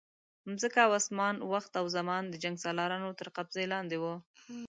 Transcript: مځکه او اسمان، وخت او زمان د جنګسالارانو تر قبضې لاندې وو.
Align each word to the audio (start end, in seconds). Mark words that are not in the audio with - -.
مځکه 0.49 0.79
او 0.85 0.91
اسمان، 1.01 1.35
وخت 1.53 1.71
او 1.79 1.85
زمان 1.97 2.23
د 2.29 2.35
جنګسالارانو 2.43 3.09
تر 3.19 3.27
قبضې 3.37 3.63
لاندې 3.73 3.97
وو. 4.01 4.15